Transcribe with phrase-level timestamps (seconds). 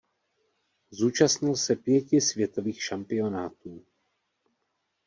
[0.91, 3.85] Zúčastnil se pěti světových šampionátů.